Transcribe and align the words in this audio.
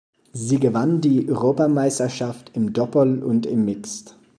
Sie 0.33 0.59
gewann 0.59 0.99
die 1.01 1.29
Europameisterschaft 1.29 2.49
im 2.55 2.73
Doppel 2.73 3.21
und 3.21 3.45
im 3.45 3.65
Mixed. 3.65 4.17